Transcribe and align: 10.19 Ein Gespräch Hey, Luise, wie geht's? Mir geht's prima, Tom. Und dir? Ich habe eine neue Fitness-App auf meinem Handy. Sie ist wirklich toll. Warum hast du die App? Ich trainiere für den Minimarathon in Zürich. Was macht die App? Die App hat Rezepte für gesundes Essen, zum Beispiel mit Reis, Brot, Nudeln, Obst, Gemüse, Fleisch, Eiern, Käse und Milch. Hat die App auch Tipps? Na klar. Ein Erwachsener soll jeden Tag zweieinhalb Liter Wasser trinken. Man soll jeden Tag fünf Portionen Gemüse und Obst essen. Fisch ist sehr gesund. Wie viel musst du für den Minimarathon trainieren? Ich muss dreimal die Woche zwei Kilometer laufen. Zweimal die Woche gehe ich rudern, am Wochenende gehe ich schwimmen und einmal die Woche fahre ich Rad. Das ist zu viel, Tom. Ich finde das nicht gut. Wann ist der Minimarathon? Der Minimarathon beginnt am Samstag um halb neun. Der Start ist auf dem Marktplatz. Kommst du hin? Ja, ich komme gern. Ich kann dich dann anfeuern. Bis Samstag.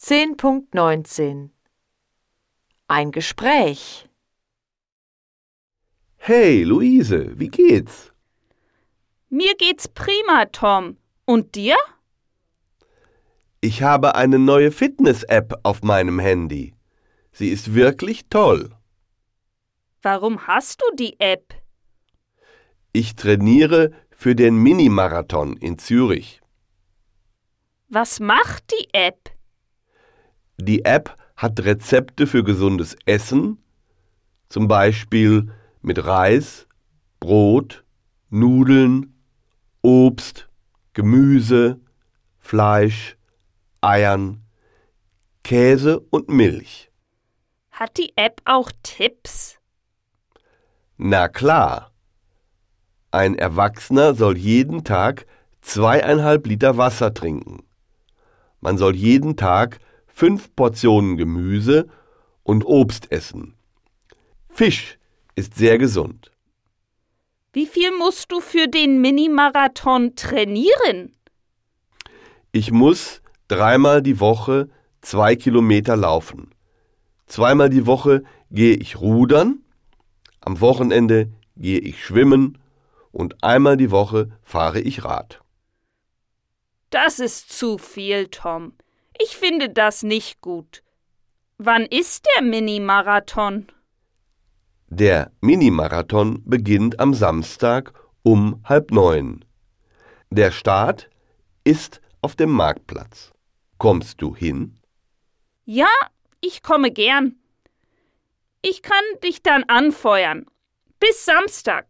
10.19 0.00 1.50
Ein 2.86 3.10
Gespräch 3.10 4.08
Hey, 6.16 6.62
Luise, 6.62 7.36
wie 7.36 7.48
geht's? 7.48 8.12
Mir 9.28 9.56
geht's 9.56 9.88
prima, 9.88 10.44
Tom. 10.52 10.98
Und 11.24 11.56
dir? 11.56 11.76
Ich 13.60 13.82
habe 13.82 14.14
eine 14.14 14.38
neue 14.38 14.70
Fitness-App 14.70 15.58
auf 15.64 15.82
meinem 15.82 16.20
Handy. 16.20 16.74
Sie 17.32 17.48
ist 17.48 17.74
wirklich 17.74 18.28
toll. 18.30 18.70
Warum 20.00 20.46
hast 20.46 20.80
du 20.80 20.94
die 20.94 21.18
App? 21.18 21.54
Ich 22.92 23.16
trainiere 23.16 23.90
für 24.12 24.36
den 24.36 24.58
Minimarathon 24.58 25.56
in 25.56 25.76
Zürich. 25.76 26.40
Was 27.88 28.20
macht 28.20 28.70
die 28.70 28.88
App? 28.92 29.37
Die 30.60 30.84
App 30.84 31.16
hat 31.36 31.60
Rezepte 31.60 32.26
für 32.26 32.42
gesundes 32.42 32.96
Essen, 33.06 33.62
zum 34.48 34.66
Beispiel 34.66 35.52
mit 35.82 36.04
Reis, 36.04 36.66
Brot, 37.20 37.84
Nudeln, 38.28 39.14
Obst, 39.82 40.48
Gemüse, 40.94 41.78
Fleisch, 42.38 43.16
Eiern, 43.80 44.42
Käse 45.44 46.00
und 46.10 46.28
Milch. 46.28 46.90
Hat 47.70 47.96
die 47.96 48.12
App 48.16 48.42
auch 48.44 48.72
Tipps? 48.82 49.60
Na 50.96 51.28
klar. 51.28 51.92
Ein 53.12 53.36
Erwachsener 53.36 54.14
soll 54.14 54.36
jeden 54.36 54.82
Tag 54.82 55.26
zweieinhalb 55.60 56.48
Liter 56.48 56.76
Wasser 56.76 57.14
trinken. 57.14 57.62
Man 58.60 58.76
soll 58.76 58.96
jeden 58.96 59.36
Tag 59.36 59.78
fünf 60.18 60.52
Portionen 60.56 61.16
Gemüse 61.16 61.86
und 62.42 62.64
Obst 62.64 63.12
essen. 63.12 63.54
Fisch 64.48 64.98
ist 65.36 65.54
sehr 65.54 65.78
gesund. 65.78 66.32
Wie 67.52 67.66
viel 67.66 67.96
musst 67.96 68.32
du 68.32 68.40
für 68.40 68.66
den 68.66 69.00
Minimarathon 69.00 70.16
trainieren? 70.16 71.14
Ich 72.50 72.72
muss 72.72 73.22
dreimal 73.46 74.02
die 74.02 74.18
Woche 74.18 74.68
zwei 75.02 75.36
Kilometer 75.36 75.96
laufen. 75.96 76.50
Zweimal 77.28 77.70
die 77.70 77.86
Woche 77.86 78.24
gehe 78.50 78.74
ich 78.74 79.00
rudern, 79.00 79.60
am 80.40 80.60
Wochenende 80.60 81.30
gehe 81.56 81.78
ich 81.78 82.04
schwimmen 82.04 82.58
und 83.12 83.44
einmal 83.44 83.76
die 83.76 83.92
Woche 83.92 84.32
fahre 84.42 84.80
ich 84.80 85.04
Rad. 85.04 85.40
Das 86.90 87.20
ist 87.20 87.56
zu 87.56 87.78
viel, 87.78 88.26
Tom. 88.26 88.72
Ich 89.20 89.36
finde 89.36 89.68
das 89.68 90.02
nicht 90.02 90.40
gut. 90.40 90.82
Wann 91.58 91.86
ist 91.86 92.26
der 92.36 92.42
Minimarathon? 92.42 93.66
Der 94.88 95.32
Minimarathon 95.40 96.42
beginnt 96.44 97.00
am 97.00 97.14
Samstag 97.14 97.92
um 98.22 98.62
halb 98.64 98.90
neun. 98.92 99.44
Der 100.30 100.50
Start 100.50 101.10
ist 101.64 102.00
auf 102.22 102.36
dem 102.36 102.50
Marktplatz. 102.50 103.32
Kommst 103.78 104.22
du 104.22 104.34
hin? 104.34 104.78
Ja, 105.64 105.90
ich 106.40 106.62
komme 106.62 106.90
gern. 106.90 107.36
Ich 108.62 108.82
kann 108.82 109.04
dich 109.22 109.42
dann 109.42 109.64
anfeuern. 109.64 110.46
Bis 111.00 111.24
Samstag. 111.24 111.86